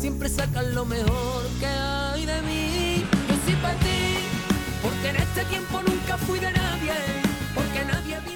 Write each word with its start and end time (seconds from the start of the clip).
siempre 0.00 0.30
sacan 0.30 0.74
lo 0.74 0.84
mejor 0.86 1.44
que 1.58 1.66
hay 1.66 2.24
de 2.24 2.40
mí. 2.42 3.04
Yo 3.28 3.34
sí 3.46 3.54
para 3.60 3.74
ti, 3.74 4.16
porque 4.82 5.10
en 5.10 5.16
este 5.16 5.44
tiempo 5.44 5.82
nunca 5.82 6.16
fui 6.16 6.38
de 6.38 6.50
nadie. 6.52 7.29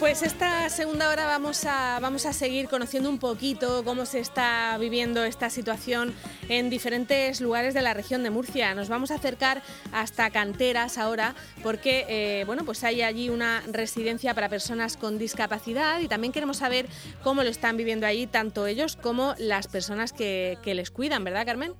Pues 0.04 0.22
esta 0.22 0.68
segunda 0.68 1.08
hora 1.08 1.24
vamos 1.24 1.64
a, 1.64 1.98
vamos 2.00 2.26
a 2.26 2.32
seguir 2.32 2.68
conociendo 2.68 3.08
un 3.08 3.18
poquito 3.18 3.84
cómo 3.84 4.04
se 4.04 4.18
está 4.18 4.76
viviendo 4.78 5.24
esta 5.24 5.48
situación 5.48 6.12
en 6.48 6.68
diferentes 6.68 7.40
lugares 7.40 7.72
de 7.72 7.80
la 7.80 7.94
región 7.94 8.22
de 8.22 8.30
Murcia. 8.30 8.74
Nos 8.74 8.88
vamos 8.88 9.10
a 9.10 9.14
acercar 9.14 9.62
hasta 9.92 10.28
canteras 10.30 10.98
ahora 10.98 11.34
porque 11.62 12.04
eh, 12.08 12.44
bueno, 12.44 12.64
pues 12.64 12.84
hay 12.84 13.00
allí 13.00 13.30
una 13.30 13.62
residencia 13.66 14.34
para 14.34 14.48
personas 14.50 14.96
con 14.98 15.16
discapacidad 15.16 16.00
y 16.00 16.08
también 16.08 16.32
queremos 16.32 16.58
saber 16.58 16.86
cómo 17.22 17.42
lo 17.42 17.48
están 17.48 17.76
viviendo 17.76 18.06
allí 18.06 18.26
tanto 18.26 18.66
ellos 18.66 18.96
como 18.96 19.34
las 19.38 19.68
personas 19.68 20.12
que, 20.12 20.58
que 20.62 20.74
les 20.74 20.90
cuidan, 20.90 21.24
¿verdad 21.24 21.46
Carmen? 21.46 21.72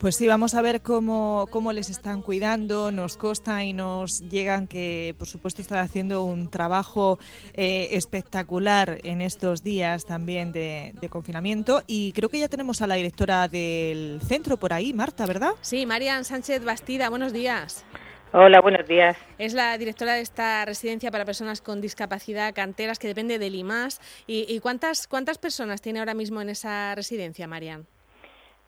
Pues 0.00 0.16
sí, 0.16 0.26
vamos 0.26 0.54
a 0.54 0.60
ver 0.60 0.82
cómo, 0.82 1.48
cómo 1.50 1.72
les 1.72 1.88
están 1.88 2.20
cuidando. 2.20 2.92
Nos 2.92 3.16
consta 3.16 3.64
y 3.64 3.72
nos 3.72 4.20
llegan 4.28 4.66
que, 4.66 5.14
por 5.18 5.26
supuesto, 5.26 5.62
están 5.62 5.78
haciendo 5.78 6.22
un 6.22 6.50
trabajo 6.50 7.18
eh, 7.54 7.88
espectacular 7.92 8.98
en 9.04 9.22
estos 9.22 9.62
días 9.62 10.04
también 10.04 10.52
de, 10.52 10.92
confinamiento. 11.08 11.82
Y 11.86 12.12
creo 12.12 12.28
que 12.28 12.38
ya 12.38 12.48
tenemos 12.48 12.82
a 12.82 12.86
la 12.86 12.96
directora 12.96 13.48
del 13.48 14.20
centro 14.22 14.58
por 14.58 14.74
ahí, 14.74 14.92
Marta, 14.92 15.24
¿verdad? 15.24 15.52
Sí, 15.62 15.86
Marian 15.86 16.24
Sánchez 16.24 16.62
Bastida, 16.62 17.08
buenos 17.08 17.32
días. 17.32 17.86
Hola, 18.32 18.60
buenos 18.60 18.86
días. 18.86 19.16
Es 19.38 19.54
la 19.54 19.78
directora 19.78 20.12
de 20.14 20.20
esta 20.20 20.64
residencia 20.66 21.10
para 21.10 21.24
personas 21.24 21.62
con 21.62 21.80
discapacidad 21.80 22.54
canteras 22.54 22.98
que 22.98 23.08
depende 23.08 23.38
del 23.38 23.54
IMAS. 23.54 24.00
¿Y, 24.26 24.44
y 24.48 24.60
cuántas, 24.60 25.06
cuántas 25.06 25.38
personas 25.38 25.80
tiene 25.80 26.00
ahora 26.00 26.12
mismo 26.12 26.42
en 26.42 26.50
esa 26.50 26.94
residencia, 26.94 27.46
Marian? 27.46 27.86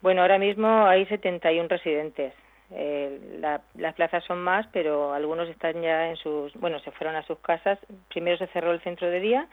Bueno, 0.01 0.23
ahora 0.23 0.39
mismo 0.39 0.87
hay 0.87 1.07
71 1.07 1.69
residentes. 1.69 2.33
Eh, 2.71 3.41
las 3.41 3.95
plazas 3.95 4.23
son 4.25 4.41
más, 4.41 4.67
pero 4.73 5.13
algunos 5.15 5.49
están 5.49 5.81
ya 5.81 6.11
en 6.11 6.17
sus, 6.17 6.53
bueno, 6.55 6.79
se 6.81 6.91
fueron 6.93 7.17
a 7.17 7.23
sus 7.23 7.39
casas. 7.39 7.79
Primero 8.09 8.37
se 8.37 8.47
cerró 8.49 8.73
el 8.73 8.81
centro 8.83 9.09
de 9.09 9.21
día 9.21 9.49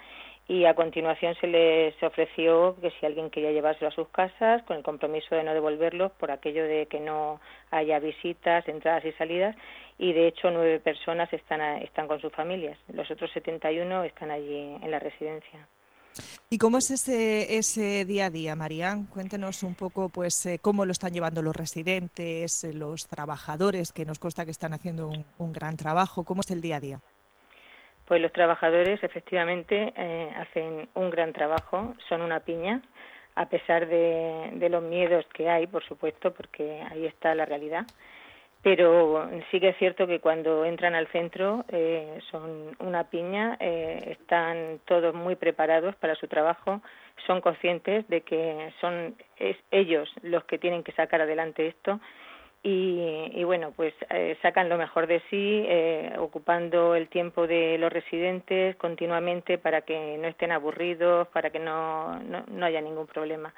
y 0.48 0.66
a 0.66 0.76
continuación 0.76 1.34
se 1.36 1.48
les 1.48 2.02
ofreció 2.04 2.76
que 2.80 2.92
si 2.92 3.06
alguien 3.06 3.32
quería 3.32 3.52
llevárselo 3.52 3.88
a 3.88 3.96
sus 3.96 4.10
casas, 4.10 4.62
con 4.64 4.78
el 4.78 4.84
compromiso 4.84 5.36
de 5.36 5.44
no 5.44 5.54
devolverlos 5.54 6.12
por 6.14 6.30
aquello 6.30 6.64
de 6.66 6.86
que 6.86 7.00
no 7.00 7.40
haya 7.72 8.00
visitas, 8.00 8.68
entradas 8.68 9.06
y 9.06 9.14
salidas. 9.14 9.56
Y 9.98 10.14
de 10.14 10.28
hecho 10.28 10.52
nueve 10.52 10.80
personas 10.80 11.32
están, 11.34 11.62
están 11.82 12.08
con 12.08 12.20
sus 12.20 12.34
familias. 12.34 12.78
Los 12.94 13.10
otros 13.10 13.32
71 13.32 14.04
están 14.04 14.30
allí 14.30 14.78
en 14.82 14.92
la 14.92 15.00
residencia. 15.00 15.68
¿Y 16.50 16.58
cómo 16.58 16.78
es 16.78 16.92
ese, 16.92 17.58
ese 17.58 18.06
día 18.06 18.28
a 18.28 18.30
día, 18.30 18.56
Marían? 18.56 19.06
Cuéntenos 19.06 19.64
un 19.64 19.76
poco 19.76 20.10
pues 20.10 20.46
eh, 20.46 20.60
cómo 20.62 20.86
lo 20.86 20.92
están 20.92 21.14
llevando 21.14 21.42
los 21.42 21.56
residentes, 21.56 22.64
eh, 22.64 22.74
los 22.74 23.08
trabajadores, 23.08 23.92
que 23.92 24.06
nos 24.06 24.20
consta 24.20 24.46
que 24.46 24.52
están 24.52 24.74
haciendo 24.74 25.10
un, 25.38 25.54
gran 25.54 25.78
trabajo. 25.78 26.24
¿Cómo 26.24 26.42
es 26.42 26.52
el 26.52 26.62
día 26.62 26.78
a 26.78 26.80
día? 26.80 27.00
Pues 28.06 28.22
los 28.22 28.32
trabajadores 28.32 29.04
efectivamente 29.04 29.94
eh, 29.96 30.32
hacen 30.38 30.88
un 30.94 31.10
gran 31.10 31.34
trabajo, 31.34 31.96
son 32.08 32.22
una 32.22 32.40
piña, 32.40 32.82
a 33.36 33.50
pesar 33.50 33.88
de 33.88 34.70
los 34.70 34.84
miedos 34.84 35.26
que 35.34 35.50
hay, 35.50 35.68
por 35.68 35.84
supuesto, 35.84 36.34
porque 36.34 36.82
ahí 36.90 37.06
está 37.06 37.36
la 37.36 37.46
realidad 37.46 37.86
pero 38.66 39.30
sí 39.52 39.60
que 39.60 39.70
es 39.70 39.78
cierto 39.78 40.08
que 40.08 40.20
cuando 40.20 40.66
entran 40.66 40.96
al 40.96 41.06
centro 41.10 41.66
eh, 41.70 42.18
son 42.32 42.76
una 42.80 43.04
piña, 43.12 43.58
eh, 43.60 44.18
están 44.20 44.80
todos 44.86 45.14
muy 45.14 45.36
preparados 45.36 45.96
para 45.98 46.16
su 46.16 46.28
trabajo, 46.28 46.82
son 47.28 47.42
conscientes 47.42 48.08
de 48.08 48.22
que 48.22 48.74
son 48.82 49.16
ellos 49.70 50.10
los 50.24 50.46
que 50.46 50.58
tienen 50.58 50.84
que 50.84 50.94
sacar 50.94 51.22
adelante 51.22 51.68
esto 51.68 52.00
y, 52.64 53.44
bueno, 53.44 53.72
pues 53.76 53.94
eh, 54.10 54.36
sacan 54.42 54.68
lo 54.68 54.80
mejor 54.80 55.06
de 55.06 55.22
sí, 55.30 56.18
ocupando 56.18 56.96
el 56.96 57.08
tiempo 57.08 57.46
de 57.46 57.78
los 57.78 57.94
residentes 57.94 58.76
continuamente 58.78 59.60
para 59.60 59.82
que 59.82 60.18
no 60.18 60.28
estén 60.28 60.52
aburridos, 60.52 61.28
para 61.28 61.52
que 61.52 61.60
no, 61.60 62.20
no 62.20 62.66
haya 62.66 62.82
ningún 62.82 63.06
problema 63.06 63.54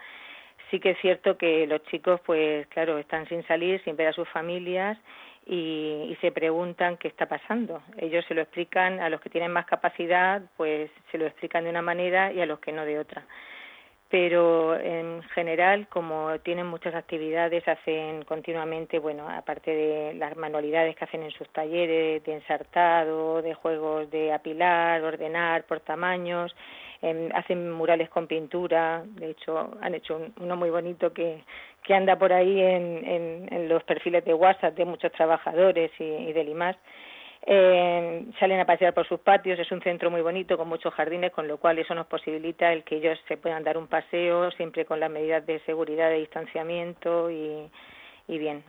sí 0.69 0.79
que 0.79 0.91
es 0.91 0.97
cierto 0.99 1.37
que 1.37 1.67
los 1.67 1.83
chicos, 1.83 2.19
pues 2.25 2.67
claro, 2.67 2.97
están 2.97 3.27
sin 3.27 3.45
salir, 3.47 3.81
sin 3.83 3.95
ver 3.95 4.07
a 4.07 4.13
sus 4.13 4.27
familias 4.29 4.97
y, 5.45 6.17
se 6.21 6.31
preguntan 6.31 6.97
qué 6.97 7.07
está 7.07 7.27
pasando. 7.27 7.81
Ellos 7.97 8.25
se 8.27 8.33
lo 8.33 8.41
explican, 8.41 8.99
a 8.99 9.09
los 9.09 9.21
que 9.21 9.29
tienen 9.29 9.51
más 9.51 9.65
capacidad, 9.65 10.41
pues 10.57 10.89
se 11.11 11.17
lo 11.17 11.25
explican 11.25 11.63
de 11.63 11.69
una 11.69 11.81
manera 11.81 12.33
y 12.33 12.41
a 12.41 12.45
los 12.45 12.59
que 12.59 12.71
no 12.71 12.85
de 12.85 12.99
otra. 12.99 13.23
Pero 14.09 14.79
en 14.79 15.21
general, 15.33 15.87
como 15.89 16.39
tienen 16.39 16.65
muchas 16.65 16.95
actividades, 16.95 17.67
hacen 17.67 18.23
continuamente, 18.23 18.99
bueno, 18.99 19.27
aparte 19.29 19.71
de 19.71 20.13
las 20.13 20.37
manualidades 20.37 20.95
que 20.95 21.03
hacen 21.03 21.23
en 21.23 21.31
sus 21.31 21.49
talleres, 21.49 22.23
de 22.23 22.33
ensartado, 22.35 23.41
de 23.41 23.53
juegos 23.53 24.09
de 24.09 24.31
apilar, 24.31 25.03
ordenar 25.03 25.65
por 25.65 25.81
tamaños, 25.81 26.55
hacen 27.33 27.71
murales 27.71 28.09
con 28.09 28.27
pintura, 28.27 29.03
de 29.05 29.31
hecho 29.31 29.77
han 29.81 29.93
hecho 29.93 30.19
uno 30.39 30.55
muy 30.55 30.69
bonito 30.69 31.13
que, 31.13 31.43
que 31.83 31.93
anda 31.93 32.17
por 32.17 32.33
ahí 32.33 32.59
en, 32.61 33.47
en, 33.51 33.69
los 33.69 33.83
perfiles 33.83 34.23
de 34.25 34.33
WhatsApp 34.33 34.75
de 34.75 34.85
muchos 34.85 35.11
trabajadores 35.11 35.91
y, 35.99 36.03
y 36.03 36.33
del 36.33 36.49
IMAS. 36.49 36.77
Eh, 37.49 38.25
salen 38.41 38.59
a 38.59 38.65
pasear 38.65 38.93
por 38.93 39.07
sus 39.07 39.21
patios, 39.21 39.57
es 39.57 39.71
un 39.71 39.81
centro 39.81 40.11
muy 40.11 40.19
bonito 40.19 40.57
con 40.57 40.67
muchos 40.67 40.93
jardines, 40.93 41.31
con 41.31 41.47
lo 41.47 41.57
cual 41.57 41.79
eso 41.79 41.95
nos 41.95 42.05
posibilita 42.05 42.73
el 42.73 42.83
que 42.83 42.97
ellos 42.97 43.17
se 43.29 43.37
puedan 43.37 43.63
dar 43.63 43.77
un 43.77 43.87
paseo 43.87 44.51
siempre 44.51 44.83
con 44.83 44.99
las 44.99 45.09
medidas 45.09 45.45
de 45.45 45.59
seguridad, 45.61 46.09
de 46.09 46.17
distanciamiento 46.17 47.31
y, 47.31 47.71
y 48.27 48.37
bien. 48.37 48.65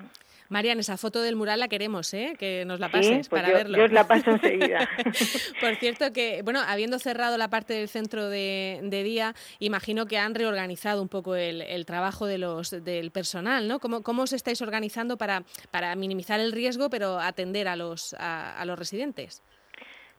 Marian, 0.49 0.79
esa 0.79 0.97
foto 0.97 1.21
del 1.21 1.37
mural 1.37 1.61
la 1.61 1.69
queremos, 1.69 2.13
¿eh? 2.15 2.35
Que 2.39 2.65
nos 2.65 2.81
la 2.81 2.89
pases 2.89 3.29
pues 3.29 3.43
para 3.43 3.53
verlo. 3.53 3.77
Yo 3.77 3.85
os 3.85 3.93
la 3.93 4.09
paso 4.09 4.31
enseguida. 4.31 4.89
Por 5.61 5.75
cierto 5.77 6.13
que, 6.13 6.41
bueno, 6.43 6.61
habiendo 6.67 6.99
cerrado 6.99 7.37
la 7.37 7.49
parte 7.49 7.75
del 7.75 7.89
centro 7.89 8.29
de, 8.29 8.81
día, 8.91 9.35
imagino 9.59 10.07
que 10.07 10.19
han 10.19 10.35
reorganizado 10.35 11.03
un 11.03 11.09
poco 11.09 11.37
el, 11.37 11.85
trabajo 11.87 12.27
de 12.27 12.39
los, 12.39 12.71
del 12.85 13.11
personal, 13.11 13.69
¿no? 13.69 13.79
¿Cómo, 13.79 14.03
¿Cómo 14.03 14.23
os 14.23 14.33
estáis 14.33 14.63
organizando 14.63 15.17
para, 15.17 15.43
para 15.71 15.95
minimizar 15.97 16.41
el 16.41 16.53
riesgo, 16.53 16.89
pero 16.91 17.19
atender 17.19 17.69
a 17.69 17.77
los, 17.77 18.15
a, 18.19 18.65
los 18.65 18.79
residentes? 18.79 19.43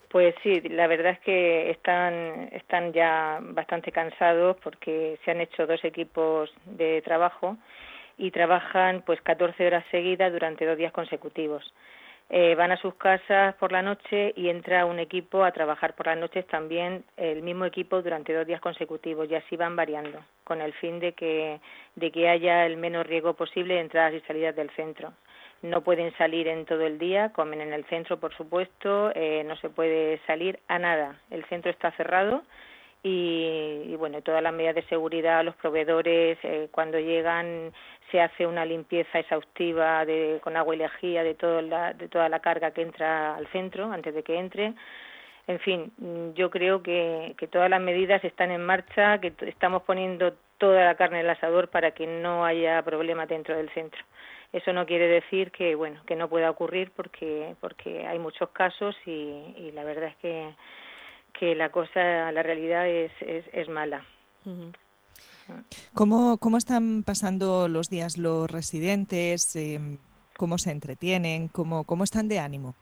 Pues 0.09 0.33
sí, 0.41 0.61
la 0.61 0.87
verdad 0.87 1.13
es 1.13 1.19
que 1.19 1.69
están, 1.71 2.49
están 2.51 2.93
ya 2.93 3.39
bastante 3.41 3.91
cansados 3.91 4.57
porque 4.63 5.19
se 5.23 5.31
han 5.31 5.41
hecho 5.41 5.67
dos 5.67 5.83
equipos 5.83 6.51
de 6.65 7.01
trabajo 7.03 7.57
y 8.19 8.31
trabajan 8.31 9.01
pues 9.05 9.19
14 9.21 9.65
horas 9.65 9.85
seguidas 9.89 10.31
durante 10.31 10.65
dos 10.65 10.77
días 10.77 10.91
consecutivos. 10.91 11.73
Eh, 12.31 12.53
van 12.53 12.71
a 12.71 12.77
sus 12.77 12.93
casas 12.93 13.55
por 13.55 13.71
la 13.71 13.81
noche 13.81 14.33
y 14.35 14.49
entra 14.49 14.85
un 14.85 14.99
equipo 14.99 15.43
a 15.43 15.51
trabajar 15.51 15.95
por 15.95 16.05
las 16.05 16.17
noches 16.17 16.45
también 16.45 17.03
el 17.17 17.41
mismo 17.41 17.65
equipo 17.65 18.03
durante 18.03 18.35
dos 18.35 18.45
días 18.45 18.61
consecutivos 18.61 19.27
y 19.31 19.33
así 19.33 19.55
van 19.55 19.75
variando 19.75 20.19
con 20.43 20.61
el 20.61 20.71
fin 20.73 20.99
de 20.99 21.13
que 21.13 21.59
de 21.95 22.11
que 22.11 22.29
haya 22.29 22.67
el 22.67 22.77
menos 22.77 23.07
riesgo 23.07 23.33
posible 23.33 23.73
de 23.73 23.79
entradas 23.79 24.13
y 24.13 24.19
salidas 24.27 24.55
del 24.55 24.69
centro 24.75 25.11
no 25.63 25.81
pueden 25.81 26.15
salir 26.17 26.47
en 26.47 26.65
todo 26.65 26.85
el 26.85 26.99
día 26.99 27.33
comen 27.33 27.61
en 27.61 27.73
el 27.73 27.83
centro 27.85 28.19
por 28.19 28.31
supuesto 28.35 29.11
eh, 29.15 29.43
no 29.47 29.55
se 29.55 29.71
puede 29.71 30.21
salir 30.27 30.59
a 30.67 30.77
nada 30.77 31.19
el 31.31 31.43
centro 31.45 31.71
está 31.71 31.89
cerrado 31.93 32.43
y, 33.01 33.95
bueno, 33.97 34.21
todas 34.21 34.43
las 34.43 34.53
medidas 34.53 34.75
de 34.75 34.83
seguridad, 34.83 35.43
los 35.43 35.55
proveedores, 35.55 36.37
eh, 36.43 36.67
cuando 36.71 36.99
llegan 36.99 37.71
se 38.11 38.19
hace 38.19 38.45
una 38.45 38.65
limpieza 38.65 39.19
exhaustiva 39.19 40.05
de, 40.05 40.39
con 40.43 40.57
agua 40.57 40.75
y 40.75 40.79
lejía 40.79 41.23
de, 41.23 41.35
todo 41.35 41.61
la, 41.61 41.93
de 41.93 42.09
toda 42.09 42.27
la 42.27 42.39
carga 42.39 42.71
que 42.71 42.81
entra 42.81 43.35
al 43.35 43.47
centro 43.47 43.91
antes 43.91 44.13
de 44.13 44.23
que 44.23 44.37
entre. 44.37 44.73
En 45.47 45.59
fin, 45.59 45.91
yo 46.35 46.49
creo 46.49 46.83
que, 46.83 47.35
que 47.37 47.47
todas 47.47 47.69
las 47.69 47.81
medidas 47.81 48.23
están 48.23 48.51
en 48.51 48.65
marcha, 48.65 49.19
que 49.19 49.33
estamos 49.47 49.83
poniendo 49.83 50.33
toda 50.57 50.85
la 50.85 50.95
carne 50.95 51.19
en 51.19 51.25
el 51.25 51.31
asador 51.31 51.69
para 51.69 51.91
que 51.91 52.05
no 52.05 52.45
haya 52.45 52.81
problemas 52.83 53.29
dentro 53.29 53.55
del 53.55 53.69
centro. 53.69 54.03
Eso 54.51 54.73
no 54.73 54.85
quiere 54.85 55.07
decir 55.07 55.51
que 55.51 55.75
bueno 55.75 56.01
que 56.05 56.15
no 56.15 56.27
pueda 56.27 56.49
ocurrir 56.49 56.91
porque 56.95 57.55
porque 57.61 58.05
hay 58.07 58.19
muchos 58.19 58.49
casos 58.49 58.95
y, 59.05 59.53
y 59.57 59.71
la 59.73 59.83
verdad 59.83 60.09
es 60.09 60.15
que 60.17 60.53
que 61.39 61.55
la 61.55 61.69
cosa, 61.69 62.31
la 62.31 62.43
realidad 62.43 62.87
es, 62.87 63.11
es, 63.21 63.69
mala. 63.69 64.03
¿Cómo, 65.93 66.37
¿Cómo 66.37 66.57
están 66.57 67.03
pasando 67.03 67.67
los 67.69 67.89
días 67.89 68.17
los 68.17 68.51
residentes? 68.51 69.55
Em, 69.55 69.97
¿Cómo 70.37 70.57
se 70.57 70.71
entretienen? 70.71 71.47
¿Cómo, 71.47 71.85
¿Cómo 71.85 72.03
están 72.03 72.27
de 72.27 72.39
ánimo? 72.39 72.75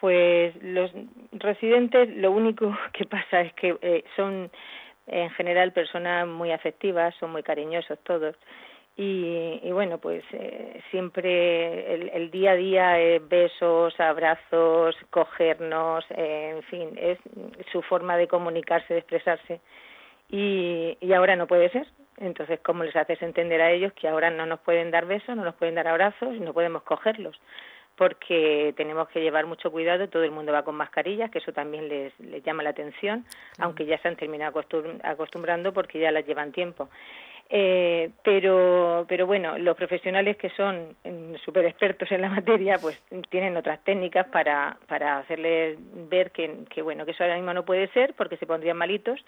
Pues 0.00 0.54
los 0.62 0.90
residentes 1.32 2.08
lo 2.16 2.32
único 2.32 2.76
que 2.92 3.04
pasa 3.04 3.42
es 3.42 3.52
que 3.54 3.78
eh, 3.80 4.04
son 4.16 4.50
en 5.06 5.30
general 5.30 5.72
personas 5.72 6.26
muy 6.26 6.50
afectivas, 6.50 7.14
son 7.20 7.30
muy 7.30 7.44
cariñosos 7.44 7.98
todos 8.00 8.34
y, 8.96 9.60
y 9.62 9.72
bueno, 9.72 9.98
pues 9.98 10.24
eh, 10.32 10.80
siempre 10.90 11.94
el, 11.94 12.08
el, 12.14 12.30
día 12.30 12.52
a 12.52 12.56
día, 12.56 12.98
es 12.98 13.28
besos, 13.28 13.98
abrazos, 14.00 14.96
cogernos, 15.10 16.04
eh, 16.10 16.54
en 16.56 16.62
fin, 16.62 16.98
es 16.98 17.18
su 17.70 17.82
forma 17.82 18.16
de 18.16 18.26
comunicarse, 18.26 18.94
de 18.94 19.00
expresarse. 19.00 19.60
Y, 20.30 20.96
y 21.00 21.12
ahora 21.12 21.36
no 21.36 21.46
puede 21.46 21.68
ser, 21.70 21.86
Entonces, 22.16 22.58
¿cómo 22.60 22.84
les 22.84 22.96
haces 22.96 23.20
entender 23.20 23.60
a 23.60 23.70
ellos 23.70 23.92
que 23.92 24.08
ahora 24.08 24.30
no 24.30 24.46
nos 24.46 24.60
pueden 24.60 24.90
dar 24.90 25.04
besos, 25.04 25.36
no 25.36 25.44
nos 25.44 25.54
pueden 25.56 25.74
dar 25.74 25.88
abrazos 25.88 26.34
y 26.34 26.40
no 26.40 26.54
podemos 26.54 26.82
cogerlos? 26.82 27.38
porque 27.96 28.74
tenemos 28.76 29.08
que 29.08 29.20
llevar 29.20 29.46
mucho 29.46 29.70
cuidado, 29.70 30.08
todo 30.08 30.22
el 30.22 30.30
mundo 30.30 30.52
va 30.52 30.64
con 30.64 30.74
mascarillas, 30.74 31.30
que 31.30 31.38
eso 31.38 31.52
también 31.52 31.88
les, 31.88 32.18
les 32.20 32.42
llama 32.44 32.62
la 32.62 32.70
atención, 32.70 33.24
aunque 33.58 33.86
ya 33.86 33.98
se 33.98 34.08
han 34.08 34.16
terminado 34.16 34.62
acostumbrando 35.02 35.72
porque 35.72 35.98
ya 35.98 36.10
las 36.10 36.26
llevan 36.26 36.52
tiempo. 36.52 36.90
Eh, 37.48 38.10
pero, 38.24 39.06
pero 39.08 39.26
bueno, 39.26 39.56
los 39.56 39.76
profesionales 39.76 40.36
que 40.36 40.50
son 40.50 40.96
mm, 41.04 41.36
súper 41.44 41.64
expertos 41.66 42.10
en 42.10 42.22
la 42.22 42.28
materia, 42.40 42.78
pues 42.78 43.00
tienen 43.30 43.56
otras 43.56 43.82
técnicas 43.84 44.26
para, 44.28 44.76
para 44.88 45.18
hacerles 45.18 45.78
ver 46.10 46.32
que, 46.32 46.64
que, 46.68 46.82
bueno, 46.82 47.04
que 47.04 47.12
eso 47.12 47.22
ahora 47.22 47.36
mismo 47.36 47.54
no 47.54 47.64
puede 47.64 47.88
ser 47.88 48.14
porque 48.14 48.36
se 48.36 48.46
pondrían 48.46 48.76
malitos 48.76 49.20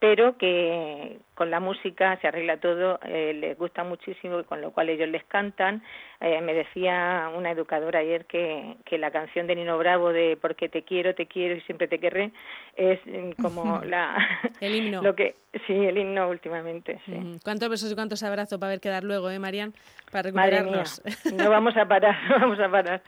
pero 0.00 0.36
que 0.36 1.18
con 1.34 1.50
la 1.50 1.60
música 1.60 2.18
se 2.20 2.28
arregla 2.28 2.58
todo, 2.58 2.98
eh, 3.04 3.34
les 3.34 3.58
gusta 3.58 3.84
muchísimo 3.84 4.40
y 4.40 4.44
con 4.44 4.60
lo 4.60 4.72
cual 4.72 4.88
ellos 4.88 5.08
les 5.08 5.24
cantan. 5.24 5.82
Eh, 6.20 6.40
me 6.40 6.54
decía 6.54 7.30
una 7.34 7.50
educadora 7.50 7.98
ayer 7.98 8.24
que, 8.26 8.76
que 8.84 8.98
la 8.98 9.10
canción 9.10 9.46
de 9.46 9.56
Nino 9.56 9.76
Bravo 9.76 10.12
de 10.12 10.38
Porque 10.40 10.68
te 10.68 10.82
quiero, 10.82 11.14
te 11.14 11.26
quiero 11.26 11.56
y 11.56 11.60
siempre 11.62 11.88
te 11.88 11.98
querré 11.98 12.30
es 12.76 13.00
mm, 13.06 13.42
como 13.42 13.80
la 13.84 14.16
el 14.60 14.74
himno. 14.74 15.02
lo 15.02 15.14
que 15.14 15.36
sí, 15.66 15.72
el 15.72 15.98
himno 15.98 16.28
últimamente, 16.28 16.98
sí. 17.04 17.12
¿Cuántos 17.42 17.68
besos 17.68 17.92
y 17.92 17.94
cuántos 17.94 18.22
abrazos 18.22 18.58
para 18.58 18.70
ver 18.70 18.80
quedar 18.80 19.04
luego, 19.04 19.30
eh, 19.30 19.38
Marian? 19.38 19.72
Para 20.10 20.24
recuperarnos. 20.24 21.02
no 21.36 21.50
vamos 21.50 21.76
a 21.76 21.86
parar, 21.86 22.16
no 22.28 22.38
vamos 22.40 22.60
a 22.60 22.68
parar. 22.68 23.02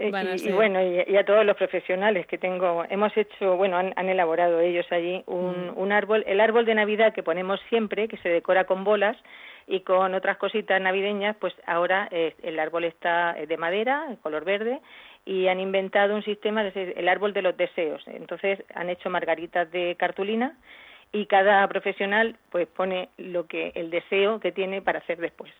y, 0.00 0.52
bueno, 0.52 0.80
y, 0.82 1.16
a 1.16 1.24
todos 1.24 1.44
los 1.44 1.56
profesionales 1.56 2.26
que 2.26 2.38
tengo, 2.38 2.84
hemos 2.88 3.14
hecho, 3.16 3.56
bueno, 3.56 3.76
han, 3.76 3.92
han 3.96 4.08
elaborado 4.08 4.60
ellos 4.60 4.86
allí 4.90 5.22
un, 5.26 5.72
un 5.76 5.92
árbol 5.92 6.24
el 6.26 6.40
árbol 6.40 6.64
de 6.64 6.74
Navidad 6.74 7.12
que 7.12 7.22
ponemos 7.22 7.57
siempre, 7.68 8.08
que 8.08 8.16
se 8.18 8.28
decora 8.28 8.64
con 8.64 8.84
bolas 8.84 9.16
y 9.66 9.80
con 9.80 10.14
otras 10.14 10.38
cositas 10.38 10.80
navideñas, 10.80 11.36
pues 11.36 11.54
ahora 11.66 12.08
eh, 12.10 12.34
el 12.42 12.58
árbol 12.58 12.84
está 12.84 13.38
eh, 13.38 13.46
de 13.46 13.56
madera, 13.56 14.06
de 14.08 14.16
color 14.16 14.44
verde, 14.44 14.80
y 15.24 15.48
han 15.48 15.60
inventado 15.60 16.14
un 16.14 16.22
sistema, 16.22 16.64
de, 16.64 16.94
el 16.96 17.08
árbol 17.08 17.34
de 17.34 17.42
los 17.42 17.56
deseos. 17.56 18.02
Entonces 18.06 18.64
han 18.74 18.88
hecho 18.88 19.10
margaritas 19.10 19.70
de 19.70 19.94
cartulina 19.96 20.56
y 21.12 21.26
cada 21.26 21.66
profesional 21.68 22.36
pues 22.50 22.66
pone 22.66 23.10
lo 23.18 23.46
que 23.46 23.72
el 23.74 23.90
deseo 23.90 24.40
que 24.40 24.52
tiene 24.52 24.80
para 24.80 25.00
hacer 25.00 25.18
después. 25.18 25.52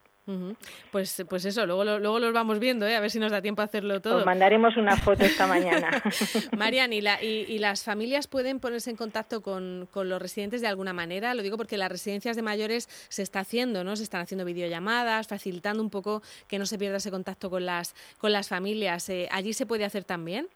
Pues, 0.91 1.25
pues 1.29 1.45
eso, 1.47 1.65
luego, 1.65 1.85
luego 1.85 2.19
los 2.19 2.33
vamos 2.33 2.59
viendo, 2.59 2.87
¿eh? 2.87 2.97
a 2.97 3.01
ver 3.01 3.11
si 3.11 3.19
nos 3.19 3.33
da 3.33 3.41
tiempo 3.41 3.63
a 3.63 3.65
hacerlo 3.65 4.01
todo. 4.01 4.19
Os 4.19 4.27
mandaremos 4.27 4.77
una 4.77 4.97
foto 4.97 5.25
esta 5.25 5.47
mañana. 5.47 6.03
Marian, 6.57 6.93
¿y, 6.93 7.01
la, 7.01 7.23
y, 7.23 7.59
las 7.59 7.83
familias 7.83 8.27
pueden 8.27 8.61
ponerse 8.61 8.91
en 8.91 8.97
contacto 8.97 9.41
con, 9.41 9.89
con, 9.91 10.09
los 10.09 10.21
residentes 10.21 10.61
de 10.61 10.67
alguna 10.67 10.93
manera? 10.93 11.33
Lo 11.35 11.43
digo 11.43 11.57
porque 11.57 11.79
las 11.79 11.91
residencias 11.91 12.37
de 12.37 12.43
mayores 12.43 12.89
se 13.09 13.23
está 13.23 13.41
haciendo, 13.41 13.85
¿no? 13.85 13.97
Se 13.97 14.03
están 14.03 14.21
haciendo 14.21 14.45
videollamadas, 14.45 15.29
facilitando 15.29 15.83
un 15.83 15.91
poco 15.91 16.23
que 16.47 16.59
no 16.59 16.67
se 16.67 16.79
pierda 16.79 16.99
ese 16.99 17.11
contacto 17.11 17.49
con 17.49 17.65
las, 17.65 17.95
con 18.19 18.33
las 18.33 18.49
familias. 18.49 19.09
Eh, 19.09 19.29
¿Allí 19.31 19.55
se 19.55 19.65
puede 19.65 19.85
hacer 19.85 20.05
también? 20.05 20.49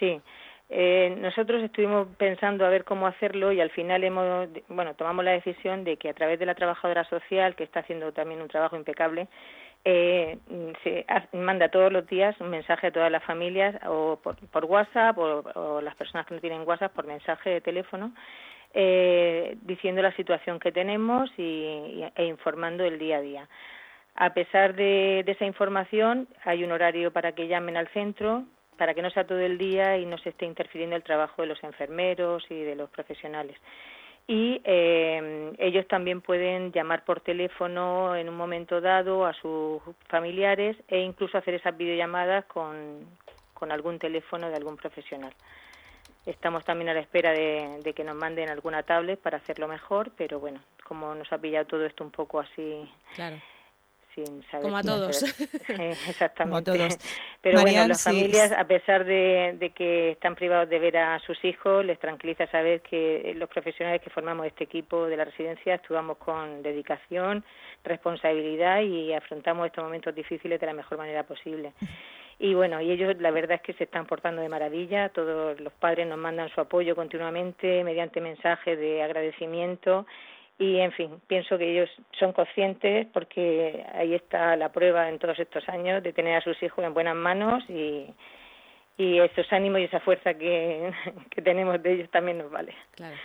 Sí. 0.00 0.20
Eh, 0.74 1.14
nosotros 1.20 1.62
estuvimos 1.62 2.08
pensando 2.16 2.64
a 2.64 2.70
ver 2.70 2.84
cómo 2.84 3.06
hacerlo 3.06 3.52
y 3.52 3.60
al 3.60 3.68
final 3.68 4.02
hemos, 4.04 4.48
bueno, 4.68 4.94
tomamos 4.94 5.22
la 5.22 5.32
decisión 5.32 5.84
de 5.84 5.98
que 5.98 6.08
a 6.08 6.14
través 6.14 6.38
de 6.38 6.46
la 6.46 6.54
trabajadora 6.54 7.04
social, 7.04 7.54
que 7.54 7.64
está 7.64 7.80
haciendo 7.80 8.10
también 8.12 8.40
un 8.40 8.48
trabajo 8.48 8.74
impecable, 8.74 9.28
eh, 9.84 10.38
se 10.82 11.04
manda 11.36 11.68
todos 11.68 11.92
los 11.92 12.06
días 12.06 12.40
un 12.40 12.48
mensaje 12.48 12.86
a 12.86 12.90
todas 12.90 13.12
las 13.12 13.22
familias 13.22 13.76
o 13.86 14.18
por, 14.22 14.64
WhatsApp 14.64 15.18
o, 15.18 15.82
las 15.82 15.94
personas 15.94 16.26
que 16.26 16.36
no 16.36 16.40
tienen 16.40 16.66
WhatsApp 16.66 16.94
por 16.94 17.06
mensaje 17.06 17.50
de 17.50 17.60
teléfono 17.60 18.14
eh, 18.72 19.58
diciendo 19.60 20.00
la 20.00 20.16
situación 20.16 20.58
que 20.58 20.72
tenemos 20.72 21.30
y, 21.36 22.02
e 22.16 22.24
informando 22.24 22.82
el 22.84 22.98
día 22.98 23.18
a 23.18 23.20
día. 23.20 23.48
A 24.14 24.32
pesar 24.32 24.74
de 24.74 25.22
esa 25.26 25.44
información, 25.44 26.28
hay 26.46 26.64
un 26.64 26.72
horario 26.72 27.12
para 27.12 27.32
que 27.32 27.46
llamen 27.46 27.76
al 27.76 27.88
centro, 27.88 28.46
para 28.82 28.94
que 28.94 29.02
no 29.02 29.10
sea 29.10 29.24
todo 29.24 29.38
el 29.38 29.58
día 29.58 29.96
y 29.96 30.06
no 30.06 30.18
se 30.18 30.30
esté 30.30 30.44
interfiriendo 30.44 30.96
el 30.96 31.04
trabajo 31.04 31.42
de 31.42 31.46
los 31.46 31.62
enfermeros 31.62 32.44
y 32.50 32.62
de 32.64 32.74
los 32.74 32.90
profesionales. 32.90 33.56
Y 34.26 34.60
eh, 34.64 35.52
ellos 35.58 35.86
también 35.86 36.20
pueden 36.20 36.72
llamar 36.72 37.04
por 37.04 37.20
teléfono 37.20 38.16
en 38.16 38.28
un 38.28 38.34
momento 38.34 38.80
dado 38.80 39.24
a 39.24 39.34
sus 39.34 39.80
familiares 40.08 40.76
e 40.88 40.98
incluso 40.98 41.38
hacer 41.38 41.54
esas 41.54 41.76
videollamadas 41.76 42.44
con, 42.46 43.06
con 43.54 43.70
algún 43.70 44.00
teléfono 44.00 44.48
de 44.48 44.56
algún 44.56 44.76
profesional. 44.76 45.32
Estamos 46.26 46.64
también 46.64 46.88
a 46.88 46.94
la 46.94 47.00
espera 47.02 47.30
de, 47.30 47.78
de, 47.84 47.92
que 47.92 48.02
nos 48.02 48.16
manden 48.16 48.48
alguna 48.48 48.82
tablet 48.82 49.20
para 49.20 49.38
hacerlo 49.38 49.68
mejor, 49.68 50.10
pero 50.16 50.40
bueno, 50.40 50.60
como 50.82 51.14
nos 51.14 51.32
ha 51.32 51.38
pillado 51.38 51.66
todo 51.66 51.86
esto 51.86 52.02
un 52.02 52.10
poco 52.10 52.40
así 52.40 52.90
claro 53.14 53.36
sin 54.14 54.42
saber 54.50 54.62
como 54.62 54.76
a 54.76 54.82
todos. 54.82 55.22
exactamente. 55.68 56.72
todos. 56.72 56.98
pero 57.42 57.60
bueno 57.60 57.86
las 57.88 58.04
familias 58.04 58.52
a 58.52 58.64
pesar 58.64 59.04
de, 59.04 59.72
que 59.74 60.12
están 60.12 60.34
privados 60.34 60.68
de 60.68 60.78
ver 60.78 60.96
a 60.96 61.18
sus 61.20 61.42
hijos 61.44 61.84
les 61.84 61.98
tranquiliza 61.98 62.46
saber 62.48 62.80
que 62.82 63.32
los 63.36 63.48
profesionales 63.48 64.00
que 64.02 64.10
formamos 64.10 64.46
este 64.46 64.64
equipo 64.64 65.06
de 65.06 65.16
la 65.16 65.24
residencia 65.24 65.74
actuamos 65.74 66.18
con 66.18 66.62
dedicación 66.62 67.44
responsabilidad 67.84 68.80
y 68.80 69.12
afrontamos 69.12 69.66
estos 69.66 69.84
momentos 69.84 70.14
difíciles 70.14 70.60
de 70.60 70.66
la 70.66 70.72
mejor 70.72 70.98
manera 70.98 71.24
posible. 71.24 71.72
Y 72.38 72.54
bueno, 72.54 72.80
y 72.80 72.90
ellos 72.90 73.14
la 73.20 73.30
verdad 73.30 73.56
es 73.56 73.62
que 73.62 73.72
se 73.74 73.84
están 73.84 74.06
portando 74.06 74.42
de 74.42 74.48
maravilla, 74.48 75.10
todos 75.10 75.60
los 75.60 75.72
padres 75.74 76.06
nos 76.06 76.18
mandan 76.18 76.48
su 76.48 76.60
apoyo 76.60 76.96
continuamente 76.96 77.84
mediante 77.84 78.20
mensajes 78.20 78.78
de 78.78 79.02
agradecimiento 79.02 80.06
y 80.62 80.78
en 80.78 80.92
fin, 80.92 81.20
pienso 81.26 81.58
que 81.58 81.72
ellos 81.72 81.90
son 82.20 82.32
conscientes 82.32 83.08
porque 83.12 83.84
ahí 83.94 84.14
está 84.14 84.54
la 84.54 84.70
prueba 84.70 85.08
en 85.08 85.18
todos 85.18 85.36
estos 85.40 85.68
años 85.68 86.04
de 86.04 86.12
tener 86.12 86.36
a 86.36 86.40
sus 86.40 86.62
hijos 86.62 86.84
en 86.84 86.94
buenas 86.94 87.16
manos 87.16 87.64
y, 87.68 88.06
y 88.96 89.18
esos 89.18 89.52
ánimos 89.52 89.80
y 89.80 89.84
esa 89.84 89.98
fuerza 89.98 90.34
que, 90.34 90.92
que 91.30 91.42
tenemos 91.42 91.82
de 91.82 91.94
ellos 91.94 92.10
también 92.12 92.38
nos 92.38 92.50
vale. 92.52 92.72
Claro. 92.92 93.16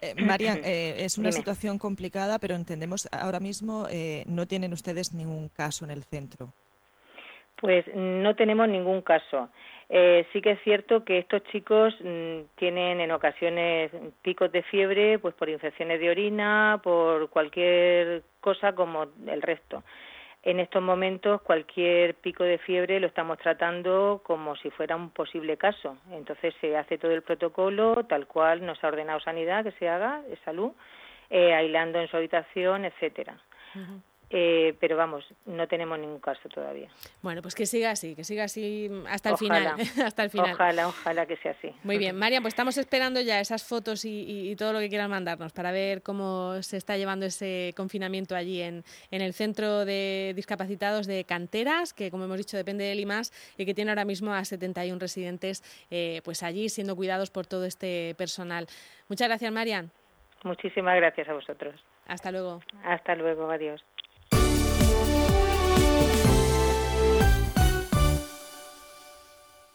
Eh, 0.00 0.16
María, 0.20 0.54
eh, 0.64 1.04
es 1.04 1.16
una 1.16 1.30
situación 1.30 1.78
complicada, 1.78 2.40
pero 2.40 2.56
entendemos 2.56 3.08
ahora 3.12 3.38
mismo 3.38 3.86
eh, 3.88 4.24
no 4.26 4.48
tienen 4.48 4.72
ustedes 4.72 5.14
ningún 5.14 5.50
caso 5.50 5.84
en 5.84 5.92
el 5.92 6.02
centro. 6.02 6.52
Pues 7.60 7.84
no 7.94 8.34
tenemos 8.34 8.68
ningún 8.68 9.00
caso. 9.02 9.48
Eh, 9.88 10.26
sí 10.32 10.40
que 10.40 10.52
es 10.52 10.62
cierto 10.62 11.04
que 11.04 11.18
estos 11.18 11.42
chicos 11.44 11.94
mm, 12.00 12.40
tienen 12.56 13.00
en 13.00 13.10
ocasiones 13.10 13.90
picos 14.22 14.50
de 14.50 14.62
fiebre, 14.62 15.18
pues 15.18 15.34
por 15.34 15.48
infecciones 15.48 16.00
de 16.00 16.10
orina, 16.10 16.80
por 16.82 17.28
cualquier 17.30 18.22
cosa 18.40 18.74
como 18.74 19.06
el 19.26 19.42
resto. 19.42 19.82
En 20.42 20.60
estos 20.60 20.82
momentos 20.82 21.40
cualquier 21.40 22.14
pico 22.16 22.44
de 22.44 22.58
fiebre 22.58 23.00
lo 23.00 23.06
estamos 23.06 23.38
tratando 23.38 24.20
como 24.24 24.56
si 24.56 24.70
fuera 24.70 24.94
un 24.94 25.10
posible 25.10 25.56
caso. 25.56 25.96
Entonces 26.10 26.54
se 26.60 26.76
hace 26.76 26.98
todo 26.98 27.12
el 27.12 27.22
protocolo 27.22 28.04
tal 28.04 28.26
cual 28.26 28.64
nos 28.64 28.82
ha 28.84 28.88
ordenado 28.88 29.20
Sanidad 29.20 29.64
que 29.64 29.72
se 29.72 29.88
haga, 29.88 30.20
de 30.22 30.36
salud, 30.44 30.72
eh, 31.30 31.54
aislando 31.54 31.98
en 31.98 32.08
su 32.08 32.16
habitación, 32.18 32.84
etcétera. 32.84 33.38
Eh, 34.36 34.74
pero 34.80 34.96
vamos, 34.96 35.24
no 35.46 35.68
tenemos 35.68 35.96
ningún 35.96 36.18
caso 36.18 36.48
todavía. 36.48 36.88
Bueno, 37.22 37.40
pues 37.40 37.54
que 37.54 37.66
siga 37.66 37.92
así, 37.92 38.16
que 38.16 38.24
siga 38.24 38.42
así 38.42 38.90
hasta 39.08 39.30
el 39.30 39.36
final. 39.36 39.76
hasta 40.04 40.24
el 40.24 40.30
final. 40.30 40.54
Ojalá, 40.54 40.88
ojalá 40.88 41.24
que 41.24 41.36
sea 41.36 41.52
así. 41.52 41.72
Muy 41.84 41.98
bien, 41.98 42.18
María, 42.18 42.40
pues 42.40 42.52
estamos 42.52 42.76
esperando 42.76 43.20
ya 43.20 43.38
esas 43.38 43.62
fotos 43.62 44.04
y, 44.04 44.56
todo 44.58 44.72
lo 44.72 44.80
que 44.80 44.88
quieran 44.88 45.08
mandarnos 45.08 45.52
para 45.52 45.70
ver 45.70 46.02
cómo 46.02 46.60
se 46.62 46.76
está 46.76 46.96
llevando 46.96 47.26
ese 47.26 47.74
confinamiento 47.76 48.34
allí 48.34 48.60
en, 48.60 48.82
en 49.12 49.22
el 49.22 49.34
centro 49.34 49.84
de 49.84 50.32
discapacitados 50.34 51.06
de 51.06 51.22
Canteras, 51.22 51.92
que 51.92 52.10
como 52.10 52.24
hemos 52.24 52.38
dicho 52.38 52.56
depende 52.56 52.82
del 52.82 52.98
IMAS 52.98 53.32
y 53.56 53.66
que 53.66 53.74
tiene 53.74 53.92
ahora 53.92 54.04
mismo 54.04 54.32
a 54.32 54.44
71 54.44 54.98
residentes 54.98 55.62
eh, 55.92 56.22
pues 56.24 56.42
allí 56.42 56.68
siendo 56.70 56.96
cuidados 56.96 57.30
por 57.30 57.46
todo 57.46 57.66
este 57.66 58.16
personal. 58.16 58.66
Muchas 59.08 59.28
gracias, 59.28 59.52
Marian. 59.52 59.92
Muchísimas 60.42 60.96
gracias 60.96 61.28
a 61.28 61.34
vosotros. 61.34 61.74
Hasta 62.06 62.32
luego. 62.32 62.60
Hasta 62.84 63.14
luego, 63.14 63.48
adiós. 63.48 63.84